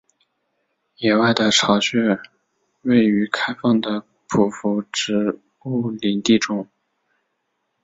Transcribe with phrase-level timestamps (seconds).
[0.99, 2.19] 野外的巢穴
[2.81, 6.67] 位于开放的匍匐植物林地中。